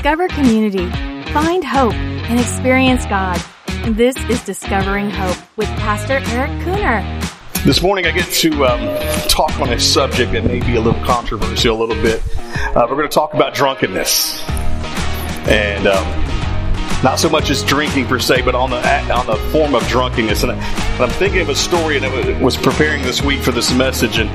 [0.00, 0.90] Discover community,
[1.30, 3.38] find hope, and experience God.
[3.84, 7.64] This is Discovering Hope with Pastor Eric Cooner.
[7.64, 11.04] This morning I get to um, talk on a subject that may be a little
[11.04, 12.22] controversial, a little bit.
[12.74, 14.42] Uh, we're going to talk about drunkenness.
[15.50, 16.06] And um,
[17.02, 18.78] not so much as drinking per se, but on the
[19.12, 20.44] on the form of drunkenness.
[20.44, 20.56] And, I,
[21.04, 24.30] am thinking of a story, and I was preparing this week for this message, and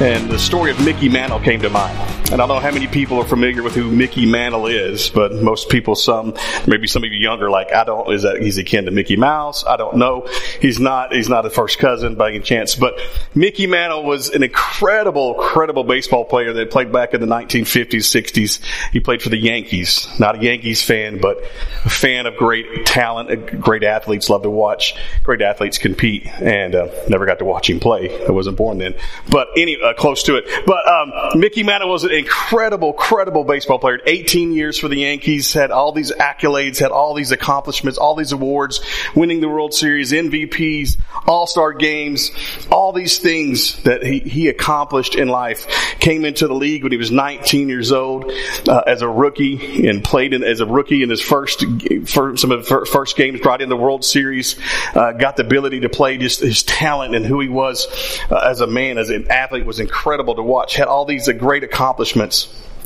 [0.00, 2.17] and the story of Mickey Mantle came to mind.
[2.30, 5.32] And I don't know how many people are familiar with who Mickey Mantle is, but
[5.32, 6.34] most people, some
[6.66, 8.12] maybe some of you younger, like I don't.
[8.12, 9.64] Is that he's akin to Mickey Mouse?
[9.64, 10.28] I don't know.
[10.60, 11.14] He's not.
[11.14, 12.74] He's not a first cousin by any chance.
[12.74, 13.00] But
[13.34, 18.60] Mickey Mantle was an incredible, incredible baseball player that played back in the 1950s, 60s.
[18.92, 20.06] He played for the Yankees.
[20.20, 21.38] Not a Yankees fan, but
[21.86, 24.28] a fan of great talent, great athletes.
[24.28, 28.22] Love to watch great athletes compete, and uh, never got to watch him play.
[28.26, 28.96] I wasn't born then,
[29.30, 30.44] but any uh, close to it.
[30.66, 34.00] But um, Mickey Mantle was an incredible, credible baseball player.
[34.06, 38.32] 18 years for the Yankees, had all these accolades, had all these accomplishments, all these
[38.32, 38.80] awards,
[39.14, 42.30] winning the World Series, MVPs, All Star games,
[42.70, 45.66] all these things that he, he accomplished in life.
[46.00, 48.30] Came into the league when he was 19 years old
[48.68, 51.64] uh, as a rookie and played in, as a rookie in his first
[52.06, 54.56] for some of the first games brought in the World Series,
[54.94, 57.86] uh, got the ability to play just his talent and who he was
[58.30, 60.74] uh, as a man, as an athlete was incredible to watch.
[60.74, 62.07] Had all these great accomplishments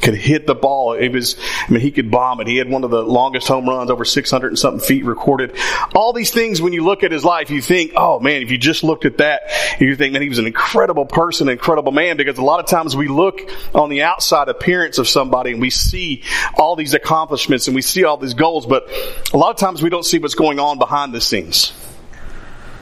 [0.03, 0.93] could hit the ball.
[0.93, 2.49] It was, I mean, he could bomb it.
[2.49, 5.57] He had one of the longest home runs, over 600 and something feet recorded.
[5.95, 8.59] All these things, when you look at his life, you think, oh man, if you
[8.59, 9.43] just looked at that,
[9.81, 12.97] you think, man, he was an incredible person, incredible man, because a lot of times
[12.97, 13.41] we look
[13.75, 16.23] on the outside appearance of somebody and we see
[16.57, 18.91] all these accomplishments and we see all these goals, but
[19.33, 21.73] a lot of times we don't see what's going on behind the scenes.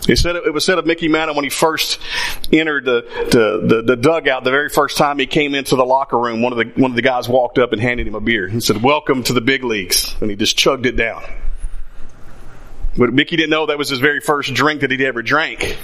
[0.08, 2.00] It said it was said of Mickey Mantle when he first
[2.52, 4.44] entered the, the, the, the, dugout.
[4.44, 6.96] The very first time he came into the locker room, one of the one of
[6.96, 8.48] the guys walked up and handed him a beer.
[8.48, 11.22] He said, "Welcome to the big leagues," and he just chugged it down.
[12.96, 15.78] But Mickey didn't know that was his very first drink that he'd ever drank.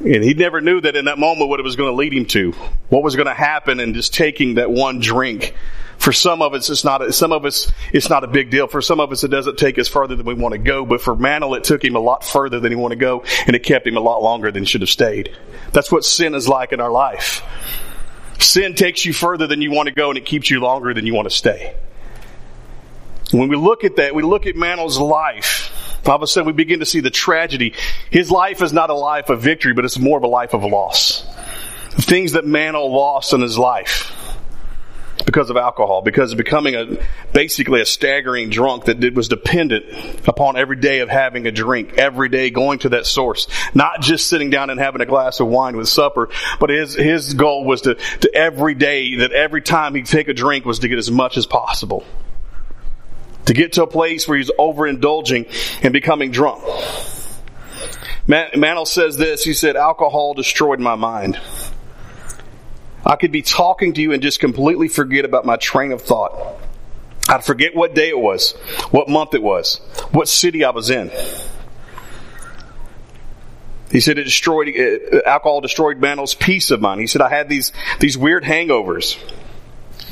[0.00, 2.24] And he never knew that in that moment what it was going to lead him
[2.26, 2.52] to.
[2.88, 5.54] What was going to happen in just taking that one drink
[6.00, 8.66] for some of us, it's not, some of us, it's not a big deal.
[8.66, 10.86] For some of us, it doesn't take us further than we want to go.
[10.86, 13.54] But for Mantle, it took him a lot further than he wanted to go and
[13.54, 15.36] it kept him a lot longer than he should have stayed.
[15.72, 17.42] That's what sin is like in our life.
[18.38, 21.04] Sin takes you further than you want to go and it keeps you longer than
[21.04, 21.76] you want to stay.
[23.30, 26.00] When we look at that, we look at Mantle's life.
[26.06, 27.74] All of a sudden we begin to see the tragedy.
[28.10, 30.64] His life is not a life of victory, but it's more of a life of
[30.64, 31.26] loss.
[31.94, 34.16] The things that Mantle lost in his life
[35.22, 36.86] because of alcohol, because of becoming a,
[37.32, 39.84] basically a staggering drunk that did, was dependent
[40.28, 44.26] upon every day of having a drink, every day going to that source, not just
[44.26, 47.82] sitting down and having a glass of wine with supper, but his, his goal was
[47.82, 51.10] to, to every day, that every time he'd take a drink was to get as
[51.10, 52.04] much as possible.
[53.46, 56.62] To get to a place where he's overindulging and becoming drunk.
[58.26, 61.40] Mantle says this, he said, alcohol destroyed my mind.
[63.04, 66.58] I could be talking to you and just completely forget about my train of thought.
[67.28, 68.52] I'd forget what day it was,
[68.90, 69.76] what month it was,
[70.10, 71.10] what city I was in.
[73.90, 77.00] He said it destroyed, uh, alcohol destroyed Mantle's peace of mind.
[77.00, 79.18] He said I had these, these weird hangovers,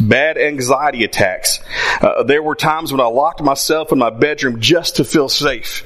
[0.00, 1.60] bad anxiety attacks.
[2.00, 5.84] Uh, there were times when I locked myself in my bedroom just to feel safe.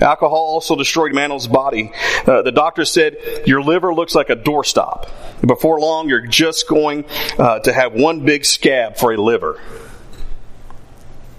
[0.00, 1.92] Alcohol also destroyed Mantle's body.
[2.26, 5.08] Uh, the doctor said, your liver looks like a doorstop.
[5.46, 7.04] Before long, you're just going
[7.38, 9.60] uh, to have one big scab for a liver.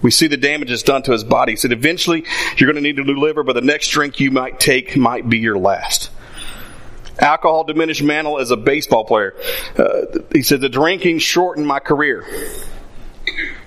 [0.02, 1.52] We see the damage it's done to his body.
[1.52, 2.24] He said, eventually,
[2.56, 5.28] you're going to need a new liver, but the next drink you might take might
[5.28, 6.10] be your last.
[7.18, 9.34] Alcohol diminished Mantle as a baseball player.
[9.76, 10.02] Uh,
[10.32, 12.24] he said, the drinking shortened my career.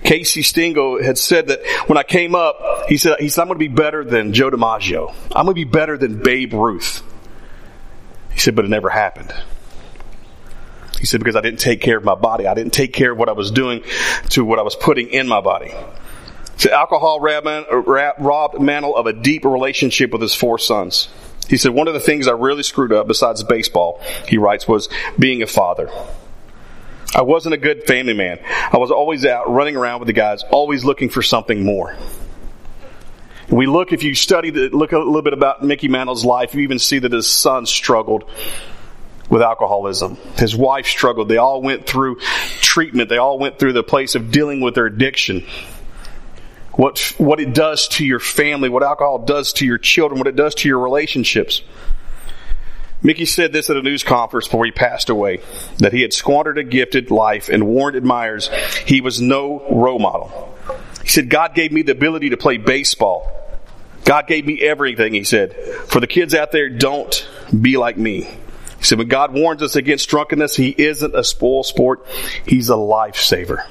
[0.04, 3.60] Casey Stengel had said that when I came up, he said, he said I'm going
[3.60, 5.14] to be better than Joe DiMaggio.
[5.32, 7.04] I'm going to be better than Babe Ruth.
[8.32, 9.34] He said, but it never happened.
[11.00, 12.48] He said, because I didn't take care of my body.
[12.48, 13.84] I didn't take care of what I was doing
[14.30, 15.74] to what I was putting in my body.
[16.58, 21.10] So alcohol robbed Mantle of a deep relationship with his four sons.
[21.50, 24.88] He said, one of the things I really screwed up besides baseball, he writes, was
[25.18, 25.90] being a father.
[27.16, 28.40] I wasn't a good family man.
[28.72, 31.98] I was always out running around with the guys, always looking for something more.
[33.52, 36.62] We look, if you study, the, look a little bit about Mickey Mantle's life, you
[36.62, 38.24] even see that his son struggled
[39.30, 40.16] with alcoholism.
[40.38, 41.28] His wife struggled.
[41.28, 42.20] They all went through
[42.62, 43.10] treatment.
[43.10, 45.46] They all went through the place of dealing with their addiction.
[46.74, 50.38] What, what it does to your family, what alcohol does to your children, what it
[50.38, 51.62] does to your relationships.
[53.04, 55.42] Mickey said this at a news conference before he passed away,
[55.80, 58.50] that he had squandered a gifted life and warned admirers
[58.86, 60.58] he was no role model.
[61.04, 63.41] He said, God gave me the ability to play baseball.
[64.06, 65.56] God gave me everything, he said.
[65.88, 67.28] For the kids out there, don't
[67.60, 68.22] be like me.
[68.78, 72.06] He said, when God warns us against drunkenness, he isn't a spoil sport.
[72.48, 73.66] He's a lifesaver.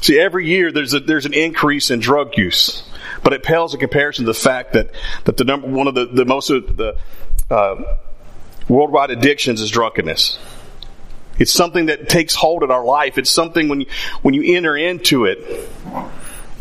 [0.00, 2.88] See, every year there's a, there's an increase in drug use,
[3.22, 4.90] but it pales in comparison to the fact that,
[5.24, 6.96] that the number, one of the, the most of the,
[7.50, 7.96] uh,
[8.68, 10.38] worldwide addictions is drunkenness.
[11.38, 13.18] It's something that takes hold in our life.
[13.18, 13.86] It's something when you,
[14.22, 15.68] when you enter into it,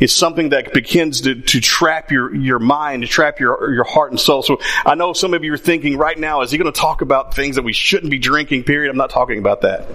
[0.01, 4.09] it's something that begins to, to trap your, your mind, to trap your, your heart
[4.12, 4.42] and soul.
[4.42, 7.01] So I know some of you are thinking right now, is he going to talk
[7.01, 8.89] about things that we shouldn't be drinking, period?
[8.89, 9.88] I'm not talking about that.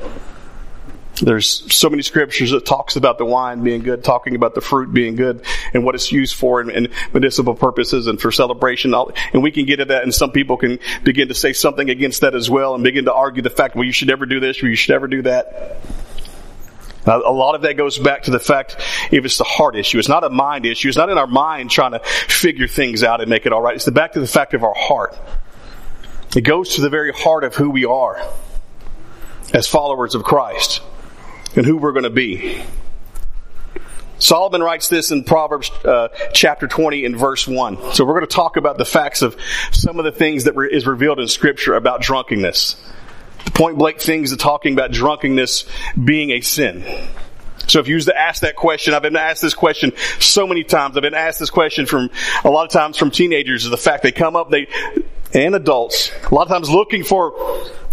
[1.20, 4.93] There's so many scriptures that talks about the wine being good, talking about the fruit
[4.93, 8.94] being good, and what it's used for in, in medicinal purposes and for celebration.
[8.94, 12.20] And we can get at that, and some people can begin to say something against
[12.20, 14.62] that as well, and begin to argue the fact, well, you should never do this,
[14.62, 15.79] or you should never do that.
[17.06, 18.76] Now, a lot of that goes back to the fact
[19.11, 20.88] if it's the heart issue, it's not a mind issue.
[20.88, 23.76] It's not in our mind trying to figure things out and make it all right.
[23.76, 25.17] It's the back to the fact of our heart.
[26.37, 28.20] It goes to the very heart of who we are
[29.55, 30.82] as followers of Christ
[31.55, 32.62] and who we're going to be.
[34.19, 37.94] Solomon writes this in Proverbs uh, chapter 20 and verse 1.
[37.94, 39.37] So we're going to talk about the facts of
[39.73, 42.76] some of the things that re- is revealed in scripture about drunkenness.
[43.46, 45.64] The point blank things of talking about drunkenness
[46.02, 46.84] being a sin.
[47.69, 50.62] So if you used to ask that question, I've been asked this question so many
[50.62, 50.96] times.
[50.96, 52.10] I've been asked this question from
[52.44, 54.69] a lot of times from teenagers is the fact they come up, they,
[55.32, 57.32] and adults, a lot of times looking for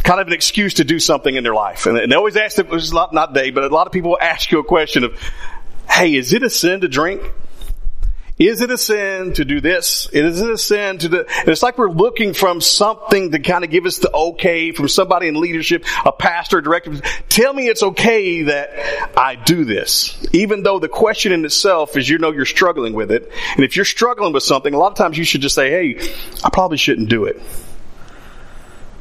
[0.04, 1.86] kind of an excuse to do something in their life.
[1.86, 4.52] And they always ask, it was not, not they, but a lot of people ask
[4.52, 5.20] you a question of,
[5.90, 7.22] hey, is it a sin to drink?
[8.40, 10.10] Is it a sin to do this?
[10.12, 13.64] Is it a sin to do, and it's like we're looking from something to kind
[13.64, 17.00] of give us the okay from somebody in leadership, a pastor, a director.
[17.30, 20.18] Tell me it's okay that I do this.
[20.34, 23.32] Even though the question in itself is you know you're struggling with it.
[23.56, 26.10] And if you're struggling with something, a lot of times you should just say, hey,
[26.44, 27.40] I probably shouldn't do it.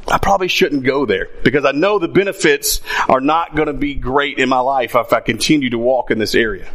[0.07, 3.95] I probably shouldn't go there because I know the benefits are not going to be
[3.95, 6.69] great in my life if I continue to walk in this area.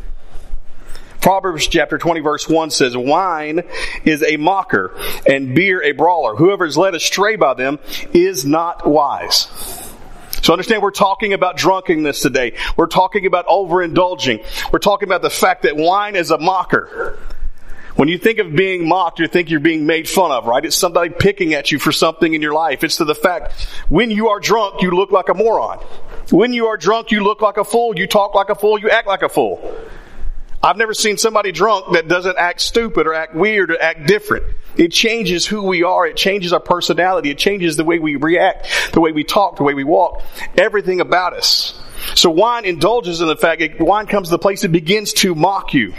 [1.20, 3.62] Proverbs chapter 20 verse 1 says, Wine
[4.05, 4.94] is a mocker
[5.29, 6.37] and beer a brawler.
[6.37, 7.79] Whoever is led astray by them
[8.12, 9.49] is not wise.
[10.43, 12.55] So understand we're talking about drunkenness today.
[12.76, 14.44] We're talking about overindulging.
[14.73, 17.19] We're talking about the fact that wine is a mocker.
[17.97, 20.64] When you think of being mocked, you think you're being made fun of, right?
[20.64, 22.85] It's somebody picking at you for something in your life.
[22.85, 25.79] It's to the fact, when you are drunk, you look like a moron.
[26.31, 28.88] When you are drunk, you look like a fool, you talk like a fool, you
[28.88, 29.76] act like a fool.
[30.60, 34.44] I've never seen somebody drunk that doesn't act stupid or act weird or act different.
[34.76, 36.06] It changes who we are.
[36.06, 37.31] It changes our personality.
[37.31, 40.22] It changes the way we react, the way we talk, the way we walk,
[40.56, 41.81] everything about us.
[42.16, 45.34] So wine indulges in the fact that wine comes to the place it begins to
[45.34, 45.94] mock you.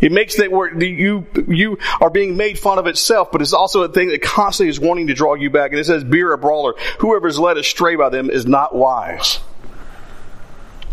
[0.00, 3.84] It makes that where you, you are being made fun of itself, but it's also
[3.84, 5.70] a thing that constantly is wanting to draw you back.
[5.70, 6.74] And it says, beer a brawler.
[6.98, 9.38] Whoever is led astray by them is not wise.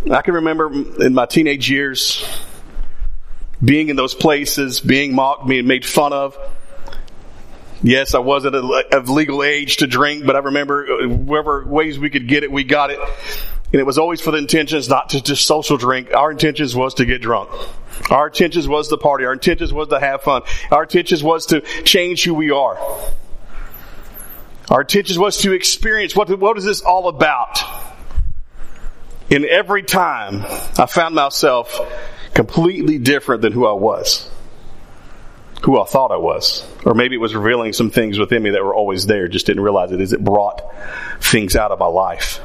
[0.10, 0.72] I can remember
[1.04, 2.24] in my teenage years
[3.64, 6.38] being in those places, being mocked, being made fun of.
[7.84, 12.10] Yes, I wasn't of legal age to drink, but I remember uh, whatever ways we
[12.10, 13.00] could get it, we got it.
[13.74, 16.14] And it was always for the intentions not to just social drink.
[16.14, 17.50] Our intentions was to get drunk.
[18.10, 19.26] Our intentions was to party.
[19.26, 20.44] Our intentions was to have fun.
[20.70, 22.78] Our intentions was to change who we are.
[24.70, 27.62] Our intentions was to experience what, what is this all about?
[29.30, 30.44] And every time
[30.78, 31.80] I found myself
[32.34, 34.30] completely different than who I was.
[35.64, 36.68] Who I thought I was.
[36.86, 39.64] Or maybe it was revealing some things within me that were always there, just didn't
[39.64, 40.62] realize it as it brought
[41.20, 42.40] things out of my life.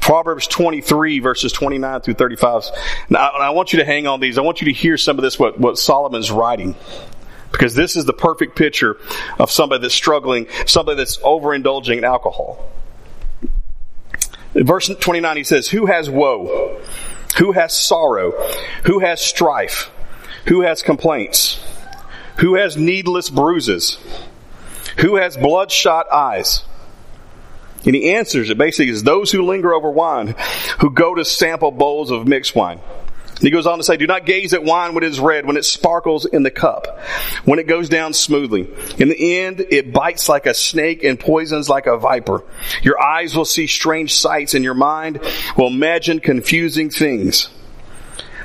[0.00, 2.64] Proverbs 23 verses 29 through 35.
[3.10, 4.38] Now, I want you to hang on these.
[4.38, 6.76] I want you to hear some of this, what, what Solomon's writing.
[7.50, 8.98] Because this is the perfect picture
[9.40, 12.70] of somebody that's struggling, somebody that's overindulging in alcohol.
[14.54, 16.80] Verse 29, he says, Who has woe?
[17.38, 18.32] Who has sorrow?
[18.84, 19.90] Who has strife?
[20.48, 21.62] Who has complaints?
[22.38, 23.98] Who has needless bruises?
[24.98, 26.64] Who has bloodshot eyes?
[27.84, 30.34] And he answers it basically is those who linger over wine,
[30.80, 32.80] who go to sample bowls of mixed wine.
[33.40, 35.58] He goes on to say, do not gaze at wine when it is red, when
[35.58, 37.00] it sparkles in the cup,
[37.44, 38.68] when it goes down smoothly.
[38.98, 42.44] In the end, it bites like a snake and poisons like a viper.
[42.82, 45.20] Your eyes will see strange sights and your mind
[45.56, 47.50] will imagine confusing things.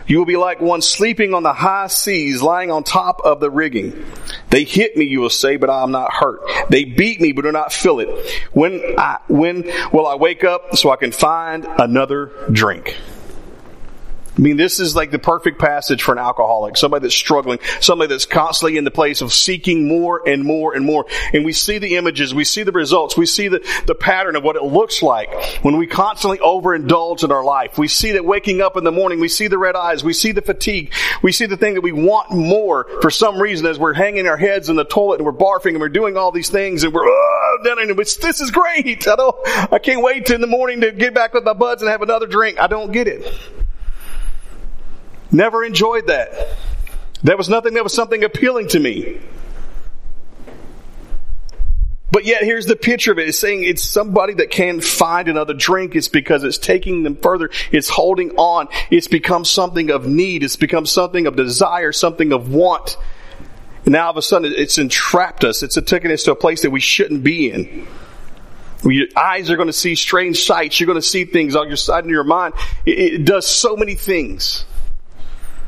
[0.07, 3.50] You will be like one sleeping on the high seas, lying on top of the
[3.50, 4.05] rigging.
[4.50, 6.41] They hit me, you will say, but I am not hurt.
[6.69, 8.10] They beat me, but do not feel it.
[8.51, 12.98] When I, when will I wake up so I can find another drink?
[14.41, 18.10] I mean, this is like the perfect passage for an alcoholic, somebody that's struggling, somebody
[18.10, 21.05] that's constantly in the place of seeking more and more and more.
[21.31, 24.43] And we see the images, we see the results, we see the, the pattern of
[24.43, 25.31] what it looks like
[25.63, 27.77] when we constantly overindulge in our life.
[27.77, 30.31] We see that waking up in the morning, we see the red eyes, we see
[30.31, 33.93] the fatigue, we see the thing that we want more for some reason as we're
[33.93, 36.83] hanging our heads in the toilet and we're barfing and we're doing all these things
[36.83, 39.07] and we're, oh, this is great.
[39.07, 39.36] I don't,
[39.71, 42.25] I can't wait in the morning to get back with my buds and have another
[42.25, 42.60] drink.
[42.60, 43.61] I don't get it.
[45.31, 46.57] Never enjoyed that.
[47.23, 49.19] That was nothing that was something appealing to me.
[52.11, 53.29] But yet here's the picture of it.
[53.29, 55.95] It's saying it's somebody that can find another drink.
[55.95, 57.50] It's because it's taking them further.
[57.71, 58.67] It's holding on.
[58.89, 60.43] It's become something of need.
[60.43, 62.97] It's become something of desire, something of want.
[63.85, 65.63] And now all of a sudden it's entrapped us.
[65.63, 67.88] It's taken us to a place that we shouldn't be in.
[68.83, 70.79] Your eyes are going to see strange sights.
[70.79, 72.55] You're going to see things on your side in your mind.
[72.85, 74.65] It, it does so many things.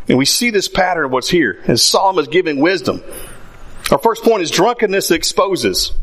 [0.07, 3.01] And we see this pattern of what's here as Solomon is giving wisdom.
[3.91, 5.93] Our first point is drunkenness exposes.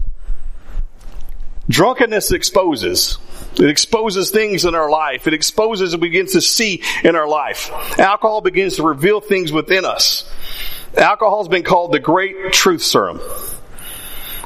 [1.69, 3.19] Drunkenness exposes.
[3.55, 5.27] It exposes things in our life.
[5.27, 7.71] It exposes and begins to see in our life.
[7.99, 10.31] Alcohol begins to reveal things within us.
[10.97, 13.21] Alcohol has been called the great truth serum.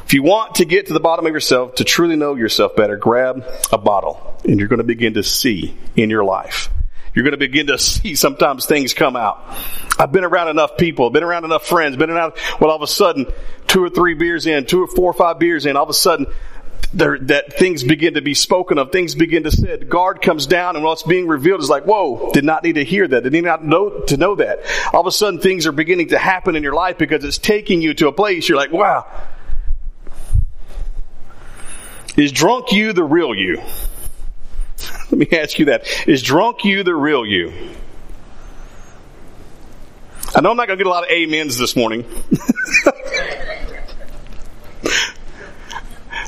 [0.05, 2.95] If you want to get to the bottom of yourself, to truly know yourself better,
[2.95, 6.69] grab a bottle and you're going to begin to see in your life.
[7.15, 9.41] You're going to begin to see sometimes things come out.
[9.97, 12.87] I've been around enough people, been around enough friends, been around, well, all of a
[12.87, 13.31] sudden,
[13.67, 15.93] two or three beers in, two or four or five beers in, all of a
[15.93, 16.27] sudden,
[16.93, 19.89] there, that things begin to be spoken of, things begin to said.
[19.89, 23.07] Guard comes down, and what's being revealed is like, whoa, did not need to hear
[23.07, 24.59] that, did not know to know that.
[24.93, 27.81] All of a sudden, things are beginning to happen in your life because it's taking
[27.81, 29.09] you to a place you're like, wow.
[32.17, 33.61] Is drunk you the real you?
[35.11, 35.85] Let me ask you that.
[36.07, 37.53] Is drunk you the real you?
[40.35, 42.05] I know I'm not going to get a lot of amens this morning.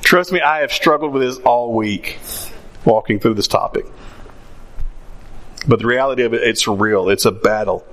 [0.01, 2.17] Trust me, I have struggled with this all week,
[2.85, 3.85] walking through this topic.
[5.67, 7.09] But the reality of it, it's real.
[7.09, 7.85] It's a battle.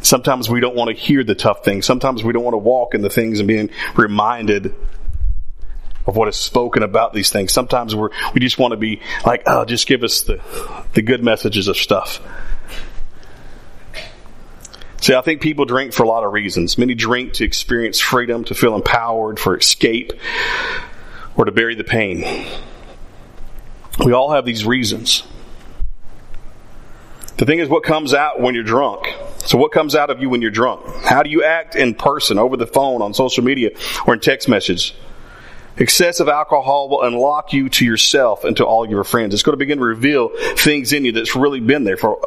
[0.00, 1.86] Sometimes we don't want to hear the tough things.
[1.86, 4.74] Sometimes we don't want to walk in the things and being reminded
[6.06, 7.52] of what is spoken about these things.
[7.52, 10.40] Sometimes we we just want to be like, oh, just give us the,
[10.94, 12.20] the good messages of stuff.
[15.00, 16.78] See, I think people drink for a lot of reasons.
[16.78, 20.12] Many drink to experience freedom, to feel empowered, for escape,
[21.36, 22.46] or to bury the pain.
[24.04, 25.22] We all have these reasons.
[27.36, 29.06] The thing is, what comes out when you're drunk?
[29.38, 30.86] So, what comes out of you when you're drunk?
[31.04, 33.70] How do you act in person, over the phone, on social media,
[34.06, 34.94] or in text message?
[35.78, 39.34] Excessive alcohol will unlock you to yourself and to all your friends.
[39.34, 42.18] It's going to begin to reveal things in you that's really been there for.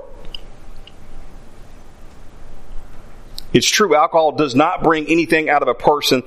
[3.52, 6.22] It's true, alcohol does not bring anything out of a person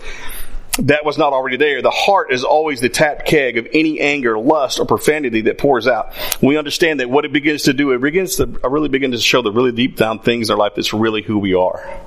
[0.78, 1.82] that was not already there.
[1.82, 5.86] The heart is always the tap keg of any anger, lust, or profanity that pours
[5.86, 6.14] out.
[6.42, 9.42] We understand that what it begins to do, it begins to really begin to show
[9.42, 12.00] the really deep down things in our life that's really who we are.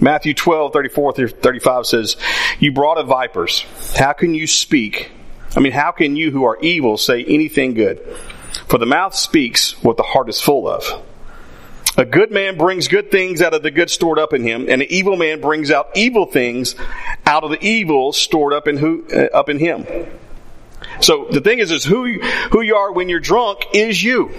[0.00, 2.16] Matthew 12, 34 through 35 says,
[2.58, 3.64] You brought of vipers,
[3.96, 5.10] how can you speak?
[5.54, 7.98] I mean, how can you who are evil say anything good?
[8.66, 11.02] For the mouth speaks what the heart is full of.
[11.96, 14.80] A good man brings good things out of the good stored up in him, and
[14.80, 16.76] an evil man brings out evil things
[17.26, 19.86] out of the evil stored up in who uh, up in him.
[21.00, 22.20] So the thing is, is who
[22.52, 24.30] who you are when you're drunk is you.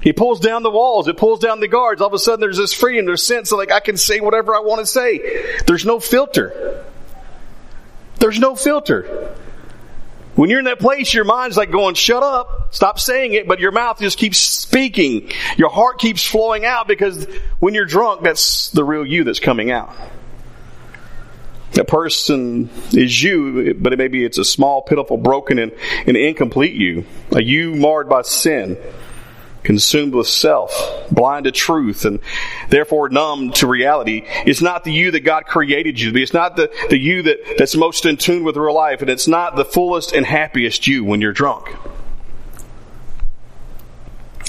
[0.00, 1.08] He pulls down the walls.
[1.08, 2.00] It pulls down the guards.
[2.00, 3.06] All of a sudden there's this freedom.
[3.06, 5.58] There's sense of like I can say whatever I want to say.
[5.66, 6.84] There's no filter.
[8.18, 9.34] There's no filter.
[10.36, 13.60] When you're in that place, your mind's like going, shut up, stop saying it, but
[13.60, 15.30] your mouth just keeps speaking.
[15.56, 17.26] Your heart keeps flowing out because
[17.58, 19.92] when you're drunk, that's the real you that's coming out.
[21.72, 25.72] That person is you, but maybe it's a small, pitiful, broken, and,
[26.06, 27.04] and incomplete you.
[27.32, 28.78] A you marred by sin
[29.62, 32.20] consumed with self, blind to truth, and
[32.68, 34.24] therefore numb to reality.
[34.46, 36.22] It's not the you that God created you to be.
[36.22, 39.28] It's not the, the you that, that's most in tune with real life, and it's
[39.28, 41.68] not the fullest and happiest you when you're drunk.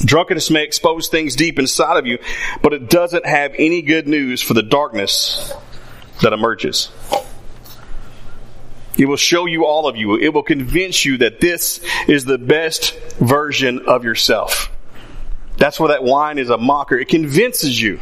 [0.04, 2.18] Drunkenness may expose things deep inside of you,
[2.62, 5.54] but it doesn't have any good news for the darkness
[6.22, 6.90] that emerges.
[8.98, 10.18] It will show you all of you.
[10.18, 14.72] It will convince you that this is the best version of yourself.
[15.58, 16.98] That's where that wine is a mocker.
[16.98, 18.00] It convinces you.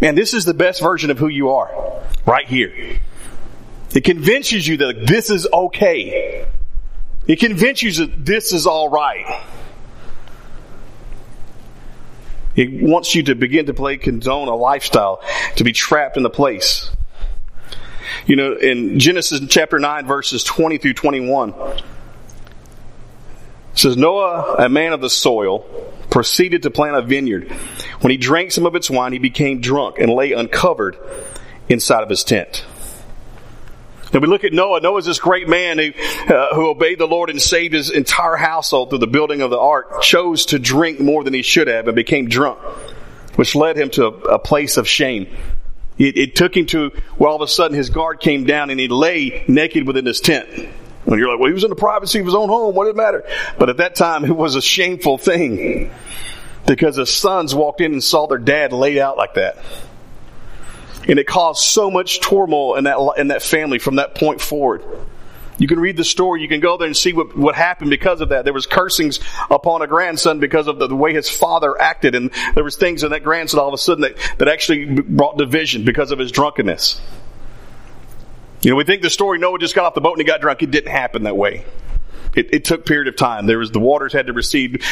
[0.00, 2.02] Man, this is the best version of who you are.
[2.26, 2.98] Right here.
[3.94, 6.46] It convinces you that this is okay.
[7.26, 9.26] It convinces you that this is alright.
[12.56, 15.22] It wants you to begin to play condone a lifestyle,
[15.56, 16.90] to be trapped in a place.
[18.26, 21.82] You know, in Genesis chapter 9 verses 20 through 21, it
[23.74, 25.66] says, Noah, a man of the soil,
[26.14, 27.50] proceeded to plant a vineyard.
[28.00, 30.96] When he drank some of its wine, he became drunk and lay uncovered
[31.68, 32.64] inside of his tent.
[34.12, 34.80] And we look at Noah.
[34.80, 35.90] Noah's this great man who,
[36.32, 39.58] uh, who obeyed the Lord and saved his entire household through the building of the
[39.58, 42.60] ark, chose to drink more than he should have and became drunk,
[43.34, 45.26] which led him to a, a place of shame.
[45.98, 48.78] It, it, took him to where all of a sudden his guard came down and
[48.78, 50.68] he lay naked within his tent.
[51.06, 52.74] And you're like, well, he was in the privacy of his own home.
[52.74, 53.24] What did it matter?
[53.58, 55.90] But at that time, it was a shameful thing
[56.66, 59.58] because his sons walked in and saw their dad laid out like that.
[61.06, 64.82] And it caused so much turmoil in that, in that family from that point forward.
[65.58, 66.42] You can read the story.
[66.42, 68.44] You can go there and see what, what happened because of that.
[68.44, 69.20] There was cursings
[69.50, 72.14] upon a grandson because of the, the, way his father acted.
[72.14, 75.38] And there was things in that grandson all of a sudden that, that actually brought
[75.38, 77.00] division because of his drunkenness.
[78.64, 80.40] You know, we think the story Noah just got off the boat and he got
[80.40, 80.62] drunk.
[80.62, 81.66] It didn't happen that way.
[82.34, 83.46] It, it, took period of time.
[83.46, 84.82] There was the waters had to recede.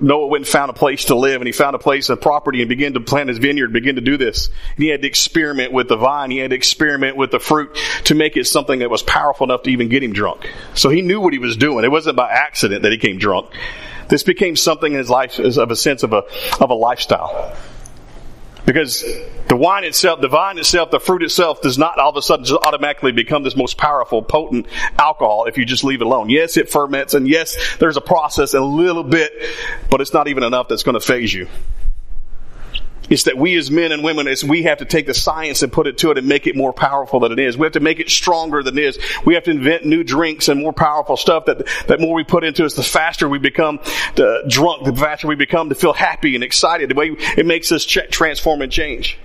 [0.00, 2.60] Noah went and found a place to live, and he found a place, a property,
[2.60, 3.72] and began to plant his vineyard.
[3.72, 4.48] Begin to do this.
[4.76, 6.30] And he had to experiment with the vine.
[6.30, 9.62] He had to experiment with the fruit to make it something that was powerful enough
[9.62, 10.52] to even get him drunk.
[10.74, 11.84] So he knew what he was doing.
[11.84, 13.50] It wasn't by accident that he came drunk.
[14.08, 16.24] This became something in his life of a sense of a
[16.60, 17.56] of a lifestyle.
[18.66, 19.04] Because
[19.48, 22.44] the wine itself, the vine itself, the fruit itself does not all of a sudden
[22.44, 24.66] just automatically become this most powerful, potent
[24.98, 26.30] alcohol if you just leave it alone.
[26.30, 29.32] Yes, it ferments and yes, there's a process a little bit,
[29.90, 31.48] but it's not even enough that's going to phase you.
[33.10, 35.72] It's that we as men and women, as we have to take the science and
[35.72, 37.58] put it to it and make it more powerful than it is.
[37.58, 38.98] We have to make it stronger than it is.
[39.24, 42.44] We have to invent new drinks and more powerful stuff that, that more we put
[42.44, 43.80] into us, the faster we become
[44.14, 46.88] the drunk, the faster we become to feel happy and excited.
[46.88, 49.18] The way it makes us ch- transform and change.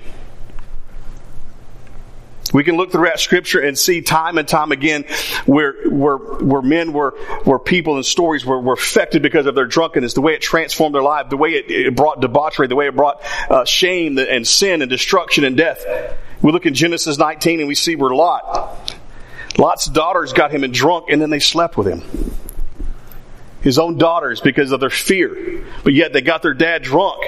[2.56, 5.04] We can look throughout scripture and see time and time again
[5.46, 7.12] where, where, where men were,
[7.44, 10.96] where people and stories were, were affected because of their drunkenness, the way it transformed
[10.96, 14.48] their life, the way it, it brought debauchery, the way it brought uh, shame and
[14.48, 15.86] sin and destruction and death.
[16.42, 18.96] We look in Genesis 19 and we see where Lot,
[19.58, 22.04] Lot's daughters got him and drunk and then they slept with him.
[23.64, 25.66] His own daughters because of their fear.
[25.84, 27.22] But yet they got their dad drunk.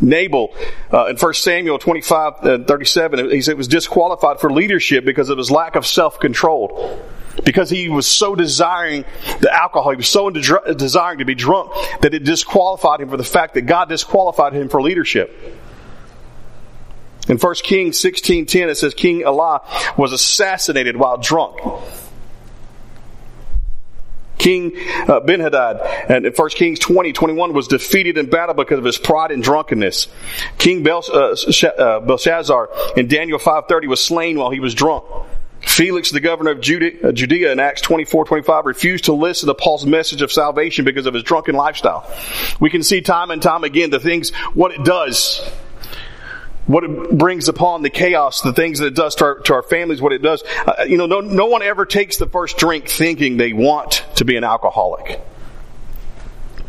[0.00, 0.54] Nabal,
[0.92, 5.38] uh, in 1 Samuel 25, uh, 37, he said was disqualified for leadership because of
[5.38, 7.00] his lack of self-control.
[7.44, 9.04] Because he was so desiring
[9.40, 13.16] the alcohol, he was so de- desiring to be drunk that it disqualified him for
[13.16, 15.36] the fact that God disqualified him for leadership.
[17.28, 19.60] In 1 Kings 16.10 it says King Elah
[19.96, 21.60] was assassinated while drunk.
[24.38, 24.72] King
[25.08, 28.98] uh, Ben-Hadad and in 1 Kings 20, 21 was defeated in battle because of his
[28.98, 30.08] pride and drunkenness.
[30.58, 35.04] King uh, uh, Belshazzar in Daniel 5.30 was slain while he was drunk.
[35.60, 39.54] Felix, the governor of Judea, uh, Judea in Acts 24, 25 refused to listen to
[39.54, 42.10] Paul's message of salvation because of his drunken lifestyle.
[42.60, 45.44] We can see time and time again the things, what it does
[46.68, 49.62] what it brings upon the chaos, the things that it does to our, to our
[49.62, 50.44] families, what it does.
[50.66, 54.24] Uh, you know, no, no one ever takes the first drink thinking they want to
[54.26, 55.20] be an alcoholic.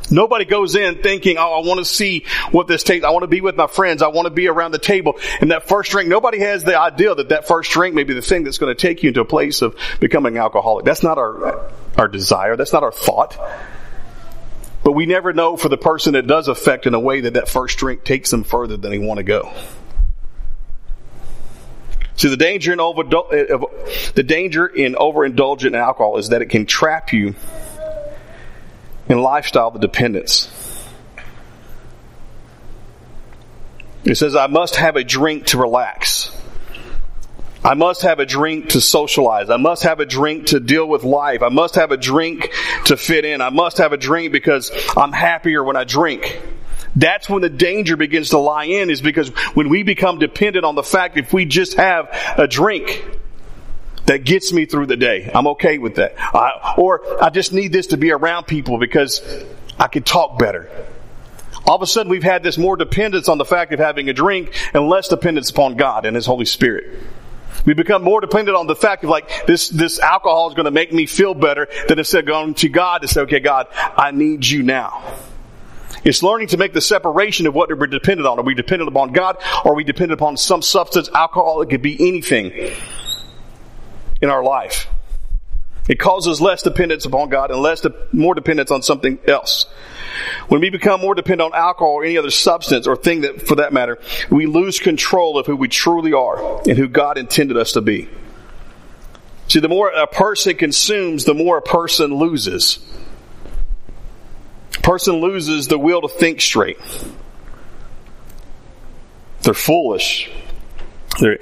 [0.10, 3.06] Nobody goes in thinking, oh, I want to see what this takes.
[3.06, 4.02] I want to be with my friends.
[4.02, 5.20] I want to be around the table.
[5.42, 8.22] And that first drink, nobody has the idea that that first drink may be the
[8.22, 10.86] thing that's going to take you into a place of becoming alcoholic.
[10.86, 12.56] That's not our, our desire.
[12.56, 13.38] That's not our thought.
[14.82, 17.50] But we never know for the person that does affect in a way that that
[17.50, 19.54] first drink takes them further than they want to go.
[22.20, 27.14] See, the danger in over, the danger in overindulgent alcohol is that it can trap
[27.14, 27.34] you
[29.08, 30.52] in lifestyle the dependence.
[34.04, 36.38] It says, I must have a drink to relax.
[37.64, 39.50] I must have a drink to socialize.
[39.50, 41.42] I must have a drink to deal with life.
[41.42, 42.52] I must have a drink
[42.88, 43.40] to fit in.
[43.40, 46.42] I must have a drink because I'm happier when I drink.
[46.96, 50.76] That's when the danger begins to lie in is because when we become dependent on
[50.76, 53.06] the fact if we just have a drink
[54.06, 56.16] that gets me through the day, I'm okay with that.
[56.18, 59.22] I, or I just need this to be around people because
[59.78, 60.70] I can talk better.
[61.66, 64.14] All of a sudden we've had this more dependence on the fact of having a
[64.14, 67.00] drink and less dependence upon God and His Holy Spirit.
[67.66, 70.72] We become more dependent on the fact of like this, this alcohol is going to
[70.72, 74.48] make me feel better than instead going to God to say, okay, God, I need
[74.48, 75.14] you now.
[76.04, 78.40] It's learning to make the separation of what we're dependent on.
[78.40, 81.62] Are we dependent upon God or are we dependent upon some substance, alcohol?
[81.62, 82.52] It could be anything
[84.22, 84.88] in our life.
[85.90, 89.66] It causes less dependence upon God and less de- more dependence on something else.
[90.48, 93.56] When we become more dependent on alcohol or any other substance or thing that, for
[93.56, 93.98] that matter,
[94.30, 98.08] we lose control of who we truly are and who God intended us to be.
[99.48, 102.78] See, the more a person consumes, the more a person loses.
[104.84, 106.78] Person loses the will to think straight.
[109.42, 110.30] They're foolish.
[111.20, 111.40] They're,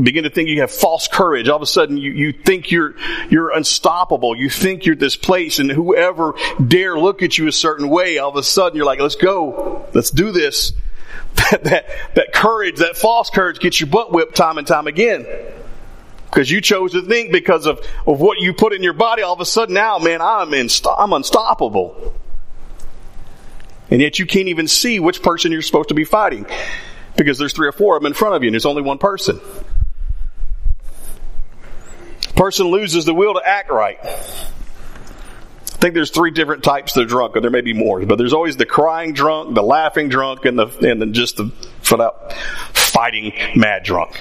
[0.00, 1.48] begin to think you have false courage.
[1.48, 2.94] All of a sudden you, you think you're,
[3.28, 4.36] you're unstoppable.
[4.36, 8.30] You think you're this place and whoever dare look at you a certain way, all
[8.30, 9.88] of a sudden you're like, let's go.
[9.94, 10.72] Let's do this.
[11.50, 15.24] That, that, that courage, that false courage gets your butt whipped time and time again.
[16.30, 19.34] Because you chose to think because of, of what you put in your body, all
[19.34, 22.14] of a sudden now, man, I'm, I'm unstoppable.
[23.90, 26.46] And yet you can't even see which person you're supposed to be fighting.
[27.16, 28.98] Because there's three or four of them in front of you and there's only one
[28.98, 29.40] person
[32.40, 33.98] person loses the will to act right.
[34.02, 38.32] I think there's three different types of drunk, or there may be more, but there's
[38.32, 42.32] always the crying drunk, the laughing drunk, and the and then just the for out
[42.72, 44.18] fighting mad drunk.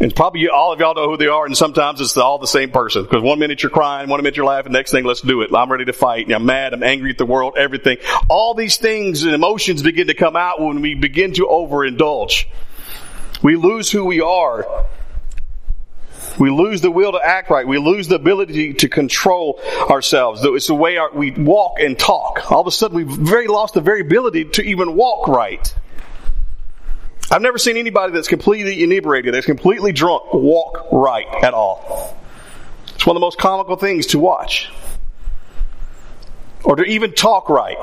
[0.00, 2.70] And probably all of y'all know who they are, and sometimes it's all the same
[2.70, 3.02] person.
[3.02, 5.54] Because one minute you're crying, one minute you're laughing, next thing, let's do it.
[5.54, 6.32] I'm ready to fight.
[6.32, 6.72] I'm mad.
[6.72, 7.54] I'm angry at the world.
[7.58, 7.98] Everything.
[8.30, 12.46] All these things and emotions begin to come out when we begin to overindulge.
[13.42, 14.86] We lose who we are
[16.38, 17.66] we lose the will to act right.
[17.66, 19.60] We lose the ability to control
[19.90, 20.40] ourselves.
[20.42, 22.50] It's the way our, we walk and talk.
[22.50, 25.74] All of a sudden, we've very lost the very ability to even walk right.
[27.30, 32.16] I've never seen anybody that's completely inebriated, that's completely drunk, walk right at all.
[32.94, 34.68] It's one of the most comical things to watch.
[36.64, 37.76] Or to even talk right.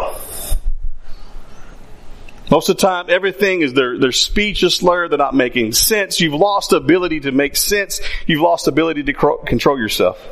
[2.52, 5.12] Most of the time, everything is their, their speech is slurred.
[5.12, 6.22] They're not making sense.
[6.22, 8.00] You've lost the ability to make sense.
[8.26, 10.24] You've lost the ability to control yourself.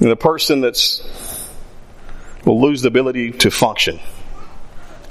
[0.00, 1.48] And the person that's
[2.44, 4.00] will lose the ability to function.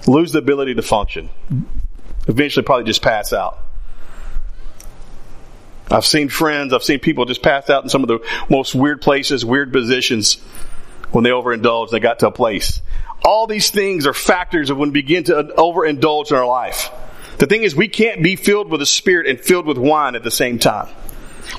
[0.07, 1.29] Lose the ability to function.
[2.27, 3.57] Eventually probably just pass out.
[5.89, 9.01] I've seen friends, I've seen people just pass out in some of the most weird
[9.01, 10.35] places, weird positions
[11.11, 12.81] when they overindulge, they got to a place.
[13.23, 16.89] All these things are factors of when we begin to overindulge in our life.
[17.37, 20.23] The thing is, we can't be filled with the Spirit and filled with wine at
[20.23, 20.87] the same time.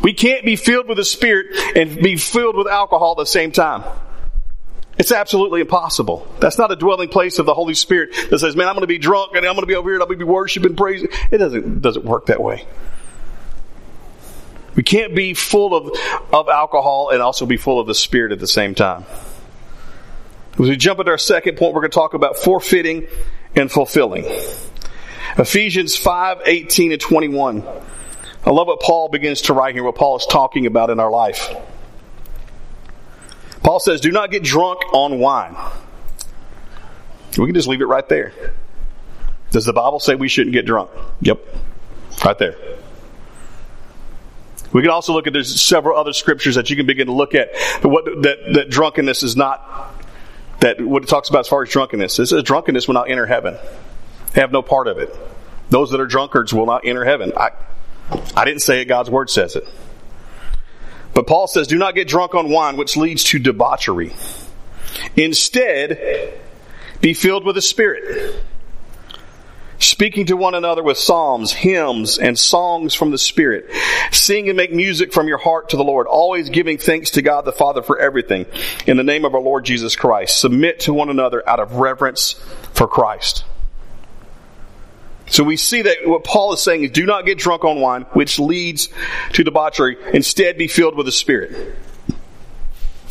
[0.03, 3.53] We can't be filled with the Spirit and be filled with alcohol at the same
[3.53, 3.85] time.
[5.03, 6.33] It's absolutely impossible.
[6.39, 8.87] That's not a dwelling place of the Holy Spirit that says, man, I'm going to
[8.87, 10.77] be drunk and I'm going to be over here and I'm going to be worshiping,
[10.77, 11.09] praising.
[11.33, 12.65] It doesn't, doesn't work that way.
[14.77, 15.99] We can't be full of,
[16.33, 19.05] of alcohol and also be full of the Spirit at the same time.
[20.53, 23.09] As we jump into our second point, we're going to talk about forfeiting
[23.57, 24.25] and fulfilling.
[25.37, 27.67] Ephesians 5, 18 and 21.
[28.47, 31.11] I love what Paul begins to write here, what Paul is talking about in our
[31.11, 31.53] life.
[33.63, 35.57] Paul says, do not get drunk on wine.
[37.39, 38.33] We can just leave it right there.
[39.51, 40.91] Does the Bible say we shouldn't get drunk?
[41.21, 41.41] Yep.
[42.25, 42.57] Right there.
[44.73, 47.35] We can also look at there's several other scriptures that you can begin to look
[47.35, 47.51] at
[47.83, 49.95] what that, that drunkenness is not
[50.61, 52.17] that what it talks about as far as drunkenness.
[52.17, 53.59] This is drunkenness will not enter heaven.
[54.35, 55.15] Have no part of it.
[55.69, 57.33] Those that are drunkards will not enter heaven.
[57.37, 57.51] I,
[58.35, 59.69] I didn't say it, God's word says it.
[61.15, 64.15] But Paul says, do not get drunk on wine, which leads to debauchery.
[65.17, 66.33] Instead,
[67.01, 68.43] be filled with the Spirit
[69.83, 73.67] speaking to one another with psalms, hymns, and songs from the Spirit.
[74.11, 77.45] Sing and make music from your heart to the Lord, always giving thanks to God
[77.45, 78.47] the Father for everything
[78.87, 80.39] in the name of our Lord Jesus Christ.
[80.39, 82.33] Submit to one another out of reverence
[82.73, 83.45] for Christ.
[85.33, 88.03] So we see that what Paul is saying is do not get drunk on wine,
[88.13, 88.91] which leads
[89.33, 89.97] to debauchery.
[90.13, 91.75] Instead, be filled with the Spirit.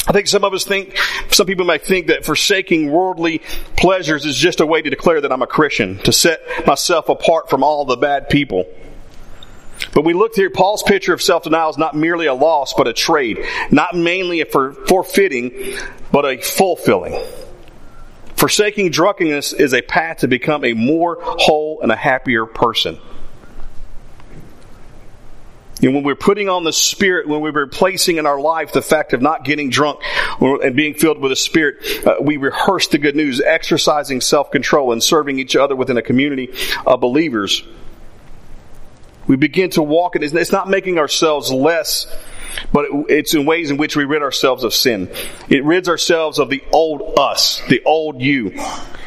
[0.07, 0.97] I think some of us think,
[1.31, 3.41] some people might think that forsaking worldly
[3.75, 7.49] pleasures is just a way to declare that I'm a Christian, to set myself apart
[7.49, 8.65] from all the bad people.
[9.95, 12.93] But we look here, Paul's picture of self-denial is not merely a loss, but a
[12.93, 13.39] trade.
[13.71, 15.75] Not mainly a for, forfeiting,
[16.11, 17.19] but a fulfilling.
[18.41, 22.97] Forsaking drunkenness is a path to become a more whole and a happier person.
[25.83, 29.13] And when we're putting on the Spirit, when we're replacing in our life the fact
[29.13, 29.99] of not getting drunk
[30.39, 35.03] and being filled with the Spirit, uh, we rehearse the good news, exercising self-control and
[35.03, 36.51] serving each other within a community
[36.83, 37.63] of believers.
[39.27, 40.23] We begin to walk it.
[40.23, 42.11] It's not making ourselves less
[42.71, 45.09] but it's in ways in which we rid ourselves of sin.
[45.49, 48.51] It rids ourselves of the old us, the old you.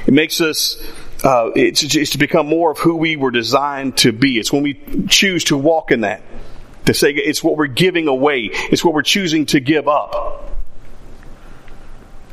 [0.06, 0.82] It makes us
[1.24, 4.38] uh, it's, it's to become more of who we were designed to be.
[4.38, 6.22] It's when we choose to walk in that.
[6.84, 8.50] To say it's what we're giving away.
[8.52, 10.42] It's what we're choosing to give up.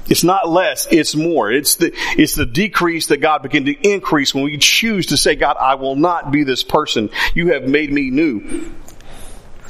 [0.10, 1.50] It's not less, it's more.
[1.50, 5.36] It's the, it's the decrease that God begin to increase when we choose to say,
[5.36, 7.12] God, I will not be this person.
[7.34, 8.74] You have made me new.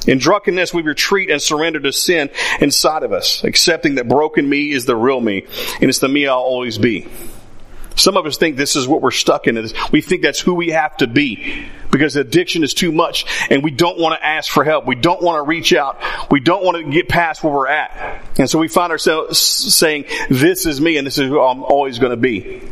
[0.06, 4.72] In drunkenness, we retreat and surrender to sin inside of us, accepting that broken me
[4.72, 5.46] is the real me,
[5.80, 7.08] and it's the me I'll always be.
[7.94, 9.68] Some of us think this is what we're stuck in.
[9.90, 13.70] We think that's who we have to be because addiction is too much and we
[13.70, 14.86] don't want to ask for help.
[14.86, 16.00] We don't want to reach out.
[16.30, 18.24] We don't want to get past where we're at.
[18.38, 21.98] And so we find ourselves saying, this is me and this is who I'm always
[21.98, 22.62] going to be.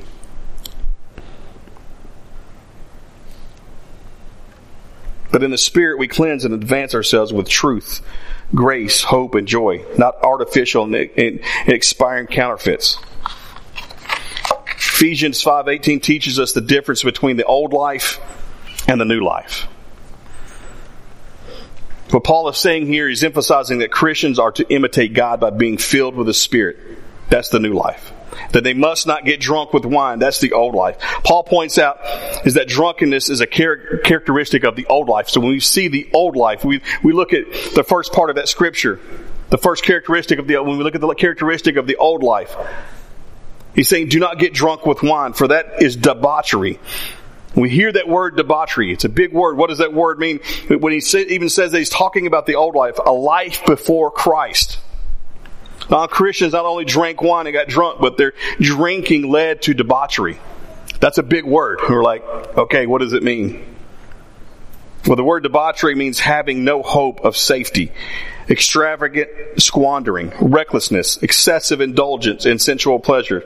[5.31, 8.01] But in the Spirit, we cleanse and advance ourselves with truth,
[8.55, 12.99] grace, hope, and joy, not artificial and, expiring counterfeits.
[14.77, 18.21] Ephesians 5:18 teaches us the difference between the old life
[18.87, 19.67] and the new life.
[22.11, 25.79] What Paul is saying here is emphasizing that Christians are to imitate God by being
[25.79, 26.77] filled with the Spirit.
[27.29, 28.13] That's the new life.
[28.53, 30.19] That they must not get drunk with wine.
[30.19, 30.99] That's the old life.
[31.25, 31.99] Paul points out
[32.47, 35.29] is that drunkenness is a char- characteristic of the old life.
[35.29, 38.37] So when we see the old life, we, we look at the first part of
[38.37, 39.01] that scripture.
[39.51, 42.55] The first characteristic of the, when we look at the characteristic of the old life,
[43.75, 46.81] He's saying, do not get drunk with wine, for that is debauchery.
[47.55, 48.93] We hear that word debauchery.
[48.93, 49.57] It's a big word.
[49.57, 50.41] What does that word mean?
[50.69, 54.79] When he even says that he's talking about the old life, a life before Christ.
[55.89, 60.39] Non Christians not only drank wine and got drunk, but their drinking led to debauchery.
[61.01, 61.81] That's a big word.
[61.89, 62.23] We're like,
[62.57, 63.65] okay, what does it mean?
[65.07, 67.93] Well, the word debauchery means having no hope of safety
[68.51, 73.45] extravagant squandering, recklessness, excessive indulgence in sensual pleasure.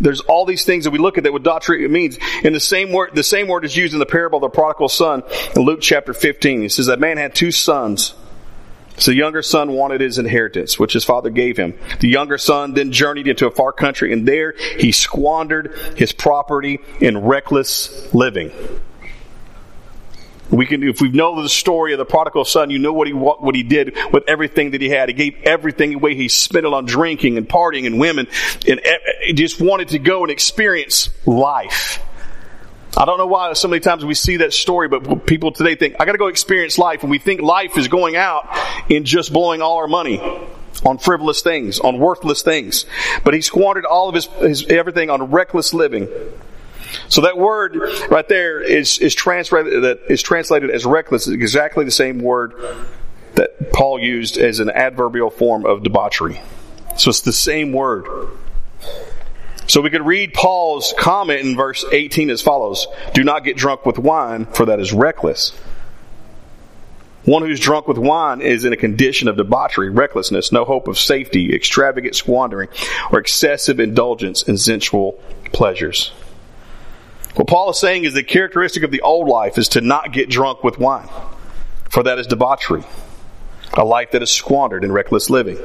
[0.00, 2.18] There's all these things that we look at that what debauchery means.
[2.44, 4.88] And the same word, the same word is used in the parable of the prodigal
[4.88, 5.22] son
[5.54, 6.64] in Luke chapter 15.
[6.64, 8.14] It says that man had two sons.
[8.98, 11.78] So the younger son wanted his inheritance, which his father gave him.
[12.00, 16.80] The younger son then journeyed into a far country and there he squandered his property
[17.00, 18.52] in reckless living.
[20.50, 23.12] We can, if we know the story of the prodigal son, you know what he
[23.12, 25.08] what, he did with everything that he had.
[25.08, 26.14] He gave everything away.
[26.14, 28.28] He spent it on drinking and partying and women,
[28.68, 28.80] and
[29.34, 32.05] just wanted to go and experience life.
[32.96, 35.96] I don't know why so many times we see that story, but people today think
[36.00, 38.48] I got to go experience life, and we think life is going out
[38.88, 40.18] in just blowing all our money
[40.84, 42.86] on frivolous things, on worthless things.
[43.22, 46.08] But he squandered all of his, his everything on reckless living.
[47.08, 47.76] So that word
[48.10, 52.54] right there is, is translated, that is translated as reckless, exactly the same word
[53.34, 56.40] that Paul used as an adverbial form of debauchery.
[56.96, 58.06] So it's the same word.
[59.66, 62.86] So we could read Paul's comment in verse 18 as follows.
[63.14, 65.50] Do not get drunk with wine, for that is reckless.
[67.24, 70.96] One who's drunk with wine is in a condition of debauchery, recklessness, no hope of
[70.96, 72.68] safety, extravagant squandering,
[73.10, 75.20] or excessive indulgence in sensual
[75.52, 76.12] pleasures.
[77.34, 80.30] What Paul is saying is the characteristic of the old life is to not get
[80.30, 81.08] drunk with wine,
[81.90, 82.84] for that is debauchery,
[83.74, 85.58] a life that is squandered in reckless living.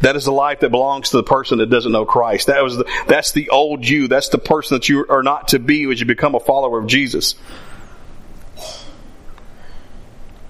[0.00, 2.46] That is the life that belongs to the person that doesn't know Christ.
[2.46, 4.08] That was the, that's the old you.
[4.08, 6.86] That's the person that you are not to be as you become a follower of
[6.86, 7.34] Jesus.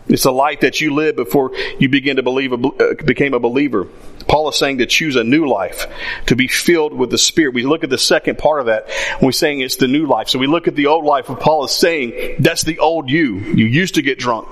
[0.09, 3.87] It's a life that you lived before you begin to believe, uh, became a believer.
[4.27, 5.87] Paul is saying to choose a new life,
[6.27, 7.55] to be filled with the Spirit.
[7.55, 8.89] We look at the second part of that,
[9.23, 10.29] we're saying it's the new life.
[10.29, 13.37] So we look at the old life, and Paul is saying that's the old you.
[13.37, 14.49] You used to get drunk.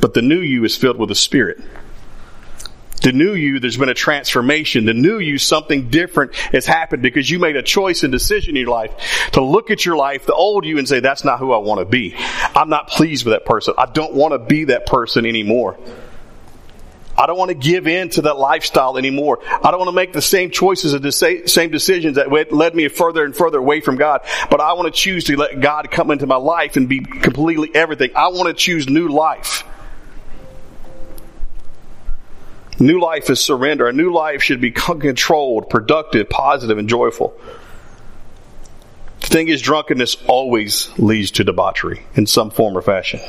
[0.00, 1.58] But the new you is filled with the Spirit.
[3.02, 4.84] The new you, there's been a transformation.
[4.84, 8.62] The new you, something different has happened because you made a choice and decision in
[8.62, 11.52] your life to look at your life, the old you, and say, that's not who
[11.52, 12.16] I want to be.
[12.54, 13.74] I'm not pleased with that person.
[13.78, 15.78] I don't want to be that person anymore.
[17.18, 19.38] I don't want to give in to that lifestyle anymore.
[19.42, 22.88] I don't want to make the same choices and the same decisions that led me
[22.88, 24.20] further and further away from God.
[24.50, 27.74] But I want to choose to let God come into my life and be completely
[27.74, 28.10] everything.
[28.14, 29.64] I want to choose new life.
[32.78, 33.88] New life is surrender.
[33.88, 37.38] A new life should be controlled, productive, positive, and joyful.
[39.20, 43.20] The thing is, drunkenness always leads to debauchery in some form or fashion.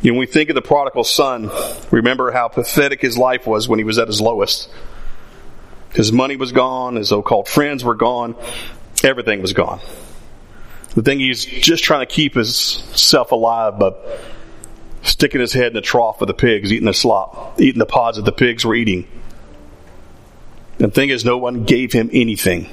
[0.00, 1.50] You when we think of the prodigal son,
[1.90, 4.70] remember how pathetic his life was when he was at his lowest.
[5.92, 8.36] His money was gone, his so-called friends were gone,
[9.02, 9.80] everything was gone.
[10.94, 14.20] The thing he's just trying to keep his self alive, but
[15.08, 18.16] sticking his head in the trough of the pigs, eating the slop, eating the pods
[18.16, 19.06] that the pigs were eating.
[20.78, 22.68] And the thing is, no one gave him anything.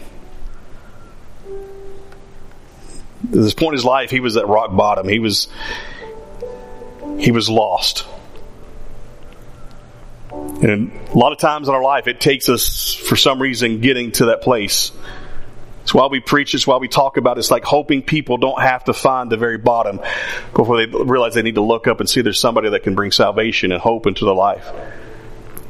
[3.23, 5.07] At this point in his life, he was at rock bottom.
[5.07, 5.47] He was,
[7.17, 8.05] he was lost.
[10.31, 14.11] And a lot of times in our life, it takes us, for some reason, getting
[14.13, 14.91] to that place.
[15.85, 17.41] It's why we preach, it's why we talk about it.
[17.41, 19.99] It's like hoping people don't have to find the very bottom
[20.55, 23.11] before they realize they need to look up and see there's somebody that can bring
[23.11, 24.67] salvation and hope into their life.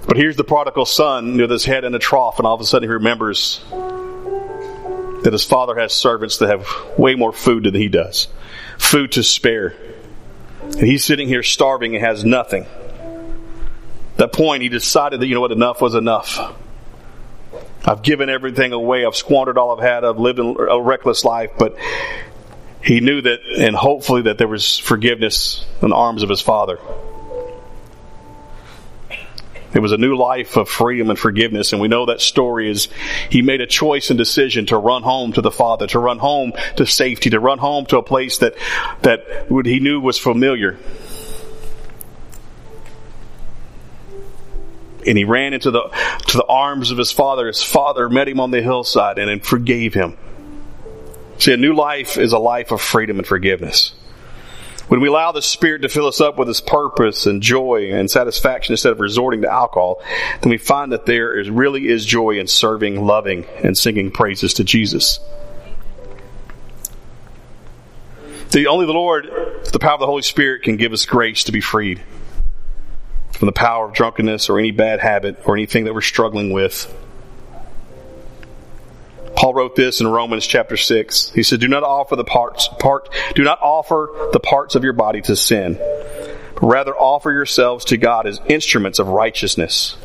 [0.07, 2.63] But here's the prodigal son with his head in a trough, and all of a
[2.63, 7.89] sudden he remembers that his father has servants that have way more food than he
[7.89, 8.29] does.
[8.77, 9.75] Food to spare.
[10.61, 12.63] And he's sitting here starving and has nothing.
[12.63, 16.55] At that point, he decided that, you know what, enough was enough.
[17.85, 19.05] I've given everything away.
[19.05, 20.03] I've squandered all I've had.
[20.03, 21.77] I've lived a reckless life, but
[22.83, 26.79] he knew that, and hopefully that there was forgiveness in the arms of his father.
[29.75, 31.73] It was a new life of freedom and forgiveness.
[31.73, 32.87] And we know that story is
[33.29, 36.53] he made a choice and decision to run home to the Father, to run home
[36.77, 38.55] to safety, to run home to a place that,
[39.01, 39.25] that
[39.65, 40.77] he knew was familiar.
[45.05, 45.83] And he ran into the,
[46.27, 47.47] to the arms of his father.
[47.47, 50.17] His father met him on the hillside and, and forgave him.
[51.37, 53.93] See, a new life is a life of freedom and forgiveness.
[54.87, 58.09] When we allow the Spirit to fill us up with His purpose and joy and
[58.09, 60.01] satisfaction instead of resorting to alcohol,
[60.41, 64.53] then we find that there is, really is joy in serving, loving, and singing praises
[64.55, 65.19] to Jesus.
[68.51, 69.25] The only the Lord,
[69.73, 72.01] the power of the Holy Spirit, can give us grace to be freed
[73.35, 76.93] from the power of drunkenness or any bad habit or anything that we're struggling with.
[79.35, 81.31] Paul wrote this in Romans chapter 6.
[81.31, 84.93] He said, Do not offer the parts, part, do not offer the parts of your
[84.93, 89.97] body to sin, but rather offer yourselves to God as instruments of righteousness.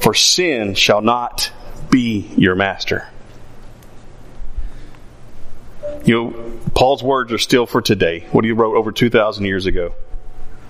[0.00, 1.52] For sin shall not
[1.90, 3.08] be your master.
[6.04, 8.26] You know, Paul's words are still for today.
[8.32, 9.94] What he wrote over 2,000 years ago.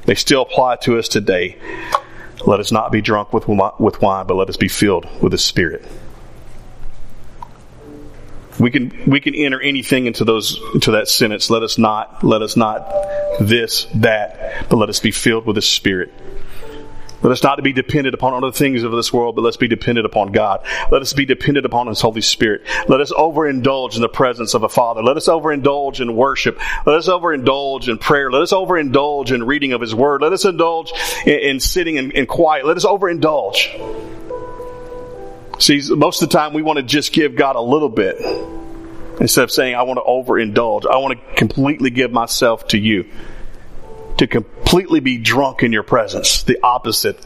[0.06, 1.58] They still apply to us today.
[2.46, 5.38] Let us not be drunk with, with wine, but let us be filled with the
[5.38, 5.84] Spirit.
[8.58, 11.50] We can we can enter anything into those into that sentence.
[11.50, 12.88] Let us not let us not
[13.40, 16.12] this that, but let us be filled with the Spirit.
[17.24, 20.04] Let us not be dependent upon other things of this world, but let's be dependent
[20.04, 20.62] upon God.
[20.90, 22.66] Let us be dependent upon His Holy Spirit.
[22.86, 25.02] Let us overindulge in the presence of a Father.
[25.02, 26.60] Let us overindulge in worship.
[26.84, 28.30] Let us overindulge in prayer.
[28.30, 30.20] Let us overindulge in reading of His Word.
[30.20, 30.92] Let us indulge
[31.24, 32.66] in, in sitting in, in quiet.
[32.66, 33.70] Let us overindulge.
[35.60, 38.20] See, most of the time we want to just give God a little bit
[39.18, 40.86] instead of saying, I want to overindulge.
[40.86, 43.10] I want to completely give myself to you.
[44.18, 46.42] To completely be drunk in your presence.
[46.44, 47.18] The opposite.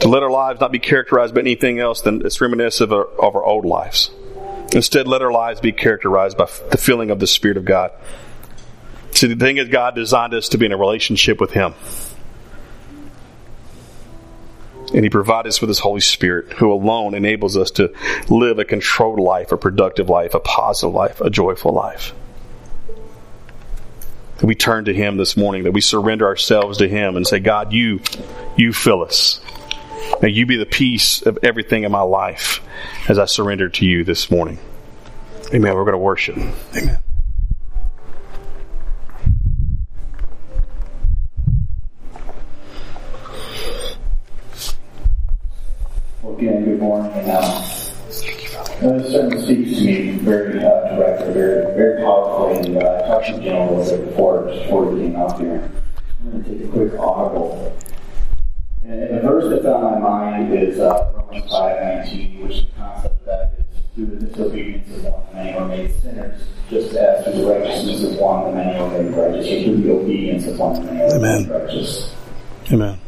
[0.00, 3.06] To let our lives not be characterized by anything else than it's reminiscent of our,
[3.06, 4.10] of our old lives.
[4.72, 7.92] Instead, let our lives be characterized by the feeling of the Spirit of God.
[9.12, 11.74] See, the thing is, God designed us to be in a relationship with Him.
[14.94, 17.92] And He provides us with His Holy Spirit, who alone enables us to
[18.28, 22.14] live a controlled life, a productive life, a positive life, a joyful life.
[24.42, 27.72] We turn to Him this morning, that we surrender ourselves to Him and say, God,
[27.72, 28.00] you,
[28.56, 29.40] you fill us.
[30.22, 32.60] May you be the peace of everything in my life
[33.08, 34.58] as I surrender to you this morning.
[35.52, 35.74] Amen.
[35.74, 36.36] We're going to worship.
[36.76, 36.98] Amen.
[46.38, 47.12] Again, good morning.
[47.12, 47.62] And, uh,
[48.80, 52.58] this sermon speaks to me very uh, directly, very, very powerfully.
[52.58, 55.70] And uh, I talked to Jen a little bit before, before we came up here.
[56.20, 57.76] I'm going to take a quick audible.
[58.84, 63.24] And, and the verse that's on my mind is uh, Romans 5.19, which the concept
[63.24, 67.44] that is through the disobedience of one, the many were made sinners, just as through
[67.44, 70.74] the righteousness of one, the many were made righteous, or through the obedience of one,
[70.74, 72.14] the many were made righteous.
[72.70, 72.98] Amen.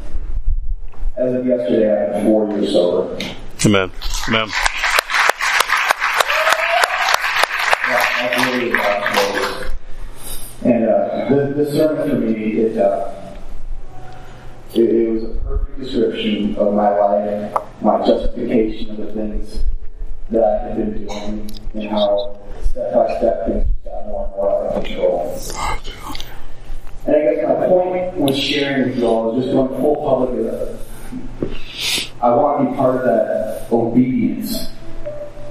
[1.18, 3.18] As of yesterday, I am four years sober.
[3.66, 3.90] Amen.
[4.28, 4.48] Amen.
[10.62, 13.12] And uh, this, this sermon for me, it, uh,
[14.74, 19.64] it, it was a perfect description of my life, my justification of the things
[20.30, 24.50] that I had been doing, and how step by step things got more and more
[24.50, 25.36] out of control.
[27.06, 30.78] And I guess my point with sharing with you all is just going full public
[32.20, 34.70] I want to be part of that obedience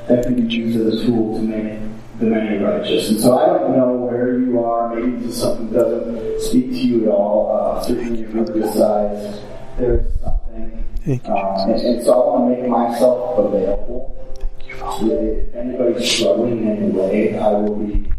[0.07, 1.79] that can be used as a tool to make
[2.19, 3.09] the many righteous.
[3.09, 4.93] And so I don't know where you are.
[4.93, 7.77] Maybe just something doesn't speak to you at all.
[7.77, 9.41] Uh, certainly, if you size,
[9.77, 10.83] there's something.
[11.25, 14.13] Um, and, and, so I want to make myself available.
[14.59, 18.11] If anybody's struggling in any way, I will be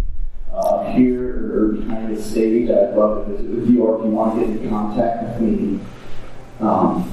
[0.53, 2.71] uh, here or behind the stage.
[2.71, 5.51] I'd love to visit with you, or if you want to get in contact with
[5.51, 5.81] me
[6.61, 7.09] um,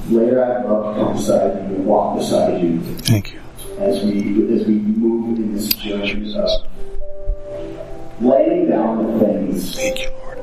[0.66, 2.80] love to come beside you and walk beside you.
[2.80, 3.40] Thank you.
[3.78, 6.50] As we as we move in this journey of
[8.20, 9.74] laying down the things.
[9.76, 10.38] Thank you, Lord.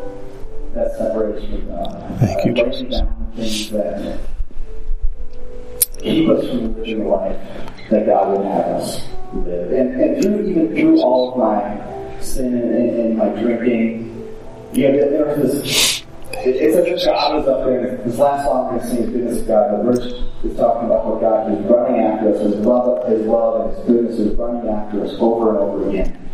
[0.74, 2.20] That separates from God.
[2.20, 3.00] Thank you, uh, laying Jesus.
[3.00, 4.20] down the things that
[6.00, 7.40] keep us from living the life
[7.90, 9.72] that God would have us live.
[9.72, 14.28] And, and through even through all of my sin and, and, and my drinking,
[14.74, 15.83] you know, there was this.
[16.46, 17.98] It, it's as if God was up there.
[18.06, 20.06] This last song I'm going to sing is "Goodness of God." The verse
[20.44, 22.42] is talking about how God is running after us.
[22.42, 26.30] His love, His love, and His goodness is running after us over and over again.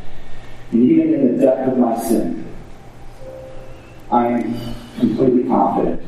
[0.71, 2.45] And even in the depth of my sin,
[4.11, 6.01] I am completely confident